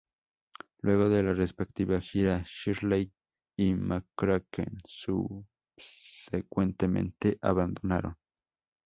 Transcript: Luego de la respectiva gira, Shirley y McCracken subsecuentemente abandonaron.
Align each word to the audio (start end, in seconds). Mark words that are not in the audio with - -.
Luego 0.81 1.09
de 1.09 1.21
la 1.21 1.35
respectiva 1.35 2.01
gira, 2.01 2.43
Shirley 2.47 3.13
y 3.55 3.75
McCracken 3.75 4.81
subsecuentemente 4.87 7.37
abandonaron. 7.39 8.15